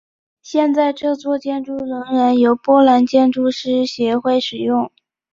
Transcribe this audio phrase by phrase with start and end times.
[0.41, 4.89] 现在这座建筑仍然由波兰建筑师协会使用。